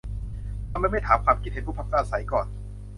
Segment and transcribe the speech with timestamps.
[0.71, 2.47] ทำไมไม่ถามความคิดเห็นผู้พักอาศัยก่อน